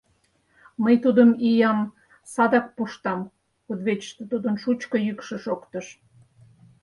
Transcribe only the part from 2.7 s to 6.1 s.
пуштам!— кудывечыште тудын шучко йӱкшӧ шоктыш.